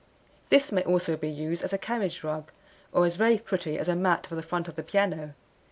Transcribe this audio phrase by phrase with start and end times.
[0.49, 2.49] This may also be used as a carriage rug,
[2.91, 5.35] or is very pretty as a mat for the front of the piano.